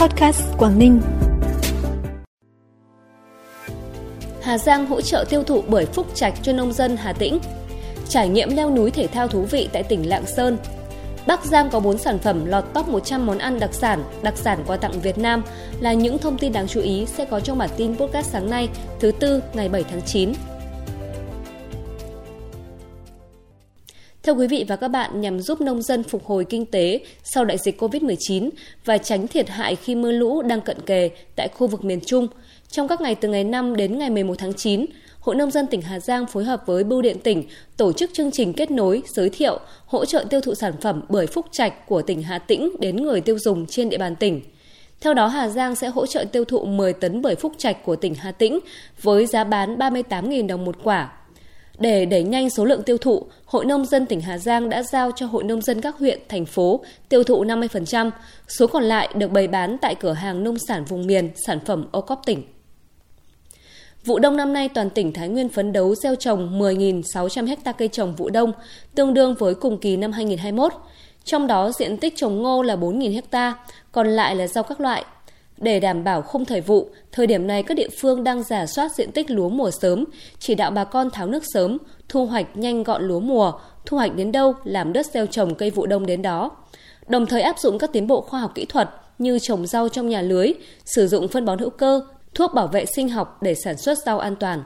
[0.00, 1.00] Podcast Quảng Ninh.
[4.42, 7.38] Hà Giang hỗ trợ tiêu thụ bưởi phúc trạch cho nông dân Hà Tĩnh.
[8.08, 10.58] Trải nghiệm leo núi thể thao thú vị tại tỉnh Lạng Sơn.
[11.26, 14.64] Bắc Giang có 4 sản phẩm lọt top 100 món ăn đặc sản, đặc sản
[14.66, 15.42] quà tặng Việt Nam
[15.80, 18.68] là những thông tin đáng chú ý sẽ có trong bản tin podcast sáng nay,
[19.00, 20.32] thứ tư ngày 7 tháng 9.
[24.30, 27.44] Thưa quý vị và các bạn, nhằm giúp nông dân phục hồi kinh tế sau
[27.44, 28.50] đại dịch COVID-19
[28.84, 32.28] và tránh thiệt hại khi mưa lũ đang cận kề tại khu vực miền Trung,
[32.68, 34.86] trong các ngày từ ngày 5 đến ngày 11 tháng 9,
[35.20, 37.44] Hội Nông dân tỉnh Hà Giang phối hợp với Bưu điện tỉnh
[37.76, 41.26] tổ chức chương trình kết nối, giới thiệu, hỗ trợ tiêu thụ sản phẩm bưởi
[41.26, 44.40] phúc trạch của tỉnh Hà Tĩnh đến người tiêu dùng trên địa bàn tỉnh.
[45.00, 47.96] Theo đó, Hà Giang sẽ hỗ trợ tiêu thụ 10 tấn bưởi phúc trạch của
[47.96, 48.58] tỉnh Hà Tĩnh
[49.02, 51.10] với giá bán 38.000 đồng một quả
[51.80, 55.10] để đẩy nhanh số lượng tiêu thụ, Hội Nông dân tỉnh Hà Giang đã giao
[55.16, 58.10] cho Hội Nông dân các huyện, thành phố tiêu thụ 50%,
[58.48, 61.86] số còn lại được bày bán tại cửa hàng nông sản vùng miền, sản phẩm
[61.92, 62.42] ô cóp tỉnh.
[64.04, 67.88] Vụ đông năm nay toàn tỉnh Thái Nguyên phấn đấu gieo trồng 10.600 ha cây
[67.88, 68.52] trồng vụ đông,
[68.94, 70.72] tương đương với cùng kỳ năm 2021.
[71.24, 73.54] Trong đó diện tích trồng ngô là 4.000 ha,
[73.92, 75.04] còn lại là rau các loại,
[75.60, 78.92] để đảm bảo không thời vụ, thời điểm này các địa phương đang giả soát
[78.94, 80.04] diện tích lúa mùa sớm,
[80.38, 83.52] chỉ đạo bà con tháo nước sớm, thu hoạch nhanh gọn lúa mùa,
[83.86, 86.50] thu hoạch đến đâu làm đất gieo trồng cây vụ đông đến đó.
[87.08, 90.08] Đồng thời áp dụng các tiến bộ khoa học kỹ thuật như trồng rau trong
[90.08, 90.52] nhà lưới,
[90.84, 92.00] sử dụng phân bón hữu cơ,
[92.34, 94.62] thuốc bảo vệ sinh học để sản xuất rau an toàn.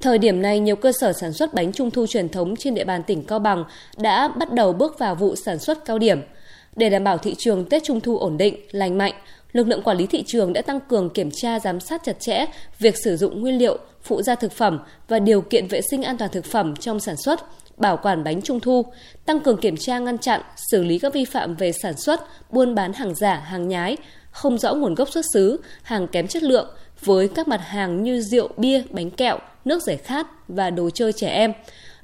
[0.00, 2.84] Thời điểm này, nhiều cơ sở sản xuất bánh trung thu truyền thống trên địa
[2.84, 3.64] bàn tỉnh Cao Bằng
[3.98, 6.20] đã bắt đầu bước vào vụ sản xuất cao điểm.
[6.76, 9.14] Để đảm bảo thị trường Tết Trung thu ổn định, lành mạnh,
[9.52, 12.46] lực lượng quản lý thị trường đã tăng cường kiểm tra giám sát chặt chẽ
[12.78, 16.18] việc sử dụng nguyên liệu, phụ gia thực phẩm và điều kiện vệ sinh an
[16.18, 17.40] toàn thực phẩm trong sản xuất,
[17.76, 18.84] bảo quản bánh trung thu,
[19.26, 22.20] tăng cường kiểm tra ngăn chặn, xử lý các vi phạm về sản xuất,
[22.50, 23.96] buôn bán hàng giả, hàng nhái,
[24.30, 26.68] không rõ nguồn gốc xuất xứ, hàng kém chất lượng
[27.04, 31.12] với các mặt hàng như rượu, bia, bánh kẹo, nước giải khát và đồ chơi
[31.12, 31.52] trẻ em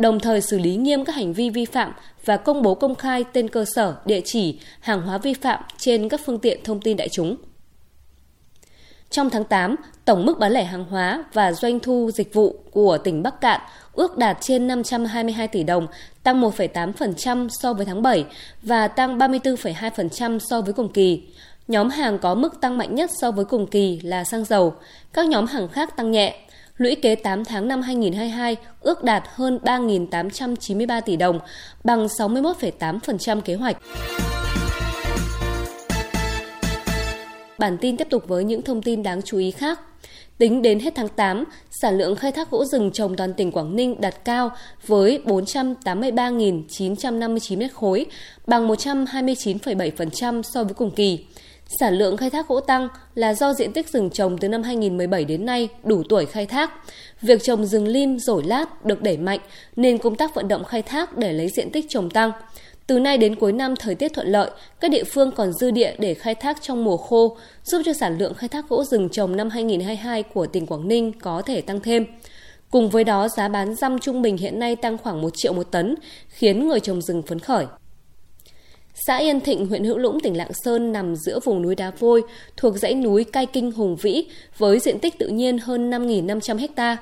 [0.00, 1.92] đồng thời xử lý nghiêm các hành vi vi phạm
[2.24, 6.08] và công bố công khai tên cơ sở, địa chỉ, hàng hóa vi phạm trên
[6.08, 7.36] các phương tiện thông tin đại chúng.
[9.10, 12.98] Trong tháng 8, tổng mức bán lẻ hàng hóa và doanh thu dịch vụ của
[12.98, 13.60] tỉnh Bắc Cạn
[13.92, 15.86] ước đạt trên 522 tỷ đồng,
[16.22, 18.24] tăng 1,8% so với tháng 7
[18.62, 21.22] và tăng 34,2% so với cùng kỳ.
[21.68, 24.74] Nhóm hàng có mức tăng mạnh nhất so với cùng kỳ là xăng dầu,
[25.12, 26.40] các nhóm hàng khác tăng nhẹ
[26.80, 31.38] lũy kế 8 tháng năm 2022 ước đạt hơn 3.893 tỷ đồng,
[31.84, 33.76] bằng 61,8% kế hoạch.
[37.58, 39.80] Bản tin tiếp tục với những thông tin đáng chú ý khác.
[40.38, 43.76] Tính đến hết tháng 8, sản lượng khai thác gỗ rừng trồng toàn tỉnh Quảng
[43.76, 44.50] Ninh đạt cao
[44.86, 48.06] với 483.959 m khối,
[48.46, 51.24] bằng 129,7% so với cùng kỳ.
[51.78, 55.24] Sản lượng khai thác gỗ tăng là do diện tích rừng trồng từ năm 2017
[55.24, 56.70] đến nay đủ tuổi khai thác.
[57.22, 59.40] Việc trồng rừng lim, rổi lát được đẩy mạnh
[59.76, 62.32] nên công tác vận động khai thác để lấy diện tích trồng tăng.
[62.86, 64.50] Từ nay đến cuối năm thời tiết thuận lợi,
[64.80, 68.18] các địa phương còn dư địa để khai thác trong mùa khô, giúp cho sản
[68.18, 71.80] lượng khai thác gỗ rừng trồng năm 2022 của tỉnh Quảng Ninh có thể tăng
[71.80, 72.06] thêm.
[72.70, 75.70] Cùng với đó, giá bán răm trung bình hiện nay tăng khoảng 1 triệu một
[75.70, 75.94] tấn,
[76.28, 77.66] khiến người trồng rừng phấn khởi.
[79.06, 82.22] Xã Yên Thịnh, huyện Hữu Lũng, tỉnh Lạng Sơn nằm giữa vùng núi đá vôi
[82.56, 84.24] thuộc dãy núi Cai Kinh Hùng Vĩ
[84.58, 86.96] với diện tích tự nhiên hơn 5.500 ha.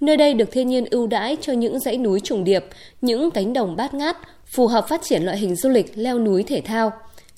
[0.00, 2.64] Nơi đây được thiên nhiên ưu đãi cho những dãy núi trùng điệp,
[3.00, 4.16] những cánh đồng bát ngát,
[4.46, 6.92] phù hợp phát triển loại hình du lịch leo núi thể thao.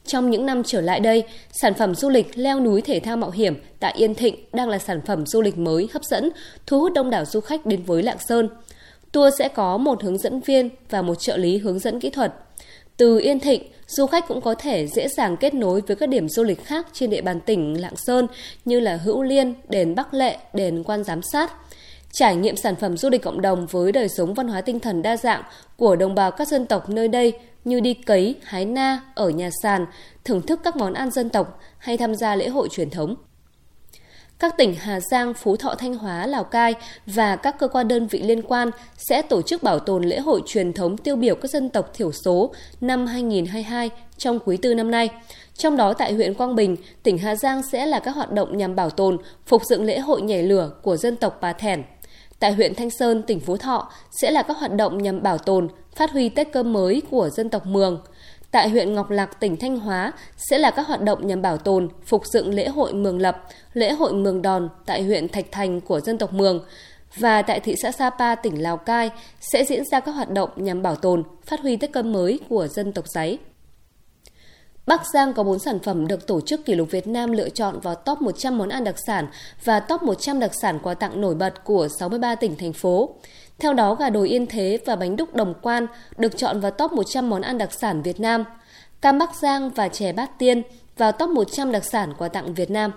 [0.07, 1.23] Trong những năm trở lại đây,
[1.53, 4.79] sản phẩm du lịch leo núi thể thao mạo hiểm tại Yên Thịnh đang là
[4.79, 6.31] sản phẩm du lịch mới hấp dẫn,
[6.67, 8.49] thu hút đông đảo du khách đến với Lạng Sơn.
[9.13, 12.33] Tour sẽ có một hướng dẫn viên và một trợ lý hướng dẫn kỹ thuật.
[13.01, 16.29] Từ Yên Thịnh, du khách cũng có thể dễ dàng kết nối với các điểm
[16.29, 18.27] du lịch khác trên địa bàn tỉnh Lạng Sơn
[18.65, 21.53] như là Hữu Liên, đền Bắc Lệ, đền Quan Giám Sát.
[22.13, 25.03] Trải nghiệm sản phẩm du lịch cộng đồng với đời sống văn hóa tinh thần
[25.03, 25.43] đa dạng
[25.77, 27.33] của đồng bào các dân tộc nơi đây
[27.65, 29.87] như đi cấy, hái na, ở nhà sàn,
[30.25, 33.17] thưởng thức các món ăn dân tộc hay tham gia lễ hội truyền thống.
[34.41, 36.75] Các tỉnh Hà Giang, Phú Thọ, Thanh Hóa, Lào Cai
[37.07, 40.43] và các cơ quan đơn vị liên quan sẽ tổ chức bảo tồn lễ hội
[40.47, 44.91] truyền thống tiêu biểu các dân tộc thiểu số năm 2022 trong quý tư năm
[44.91, 45.09] nay.
[45.55, 48.77] Trong đó tại huyện Quang Bình, tỉnh Hà Giang sẽ là các hoạt động nhằm
[48.77, 51.83] bảo tồn, phục dựng lễ hội nhảy lửa của dân tộc Bà Thẻn.
[52.39, 55.69] Tại huyện Thanh Sơn, tỉnh Phú Thọ sẽ là các hoạt động nhằm bảo tồn,
[55.97, 58.01] phát huy Tết cơm mới của dân tộc Mường.
[58.51, 61.89] Tại huyện Ngọc Lặc, tỉnh Thanh Hóa sẽ là các hoạt động nhằm bảo tồn,
[62.07, 66.01] phục dựng lễ hội Mường Lập, lễ hội Mường Đòn tại huyện Thạch Thành của
[66.01, 66.65] dân tộc Mường.
[67.17, 69.11] Và tại thị xã Sapa, tỉnh Lào Cai
[69.41, 72.67] sẽ diễn ra các hoạt động nhằm bảo tồn, phát huy Tết cơm mới của
[72.67, 73.39] dân tộc Giấy.
[74.91, 77.81] Bắc Giang có 4 sản phẩm được Tổ chức Kỷ lục Việt Nam lựa chọn
[77.81, 79.27] vào top 100 món ăn đặc sản
[79.65, 83.15] và top 100 đặc sản quà tặng nổi bật của 63 tỉnh, thành phố.
[83.59, 86.93] Theo đó, gà đồi Yên Thế và bánh đúc Đồng Quan được chọn vào top
[86.93, 88.45] 100 món ăn đặc sản Việt Nam.
[89.01, 90.63] Cam Bắc Giang và chè Bát Tiên
[90.97, 92.93] vào top 100 đặc sản quà tặng Việt Nam.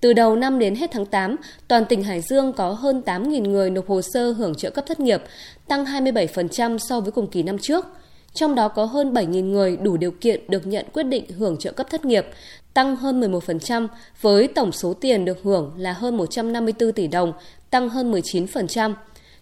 [0.00, 1.36] Từ đầu năm đến hết tháng 8,
[1.68, 5.00] toàn tỉnh Hải Dương có hơn 8.000 người nộp hồ sơ hưởng trợ cấp thất
[5.00, 5.22] nghiệp,
[5.68, 7.86] tăng 27% so với cùng kỳ năm trước.
[8.34, 11.72] Trong đó có hơn 7.000 người đủ điều kiện được nhận quyết định hưởng trợ
[11.72, 12.26] cấp thất nghiệp,
[12.74, 13.88] tăng hơn 11%
[14.20, 17.32] với tổng số tiền được hưởng là hơn 154 tỷ đồng,
[17.70, 18.94] tăng hơn 19%.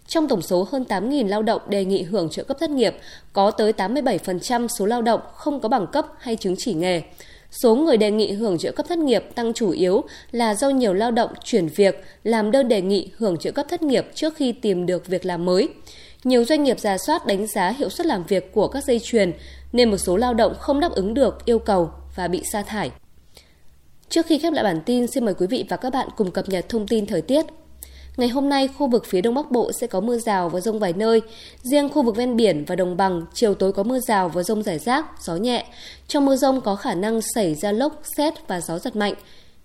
[0.07, 2.95] Trong tổng số hơn 8.000 lao động đề nghị hưởng trợ cấp thất nghiệp,
[3.33, 7.01] có tới 87% số lao động không có bằng cấp hay chứng chỉ nghề.
[7.51, 10.93] Số người đề nghị hưởng trợ cấp thất nghiệp tăng chủ yếu là do nhiều
[10.93, 14.51] lao động chuyển việc, làm đơn đề nghị hưởng trợ cấp thất nghiệp trước khi
[14.51, 15.69] tìm được việc làm mới.
[16.23, 19.33] Nhiều doanh nghiệp giả soát đánh giá hiệu suất làm việc của các dây chuyền,
[19.71, 22.91] nên một số lao động không đáp ứng được yêu cầu và bị sa thải.
[24.09, 26.49] Trước khi khép lại bản tin, xin mời quý vị và các bạn cùng cập
[26.49, 27.45] nhật thông tin thời tiết.
[28.17, 30.79] Ngày hôm nay, khu vực phía Đông Bắc Bộ sẽ có mưa rào và rông
[30.79, 31.21] vài nơi.
[31.61, 34.63] Riêng khu vực ven biển và đồng bằng, chiều tối có mưa rào và rông
[34.63, 35.65] rải rác, gió nhẹ.
[36.07, 39.13] Trong mưa rông có khả năng xảy ra lốc, xét và gió giật mạnh.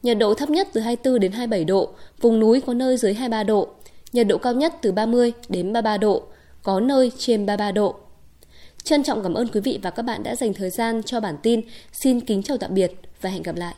[0.02, 1.88] Nhiệt độ thấp nhất từ 24 đến 27 độ,
[2.20, 3.68] vùng núi có nơi dưới 23 độ.
[4.12, 6.22] Nhiệt độ cao nhất từ 30 đến 33 độ,
[6.62, 7.96] có nơi trên 33 độ.
[8.82, 11.36] Trân trọng cảm ơn quý vị và các bạn đã dành thời gian cho bản
[11.42, 11.60] tin.
[11.92, 13.74] Xin kính chào tạm biệt và hẹn gặp lại.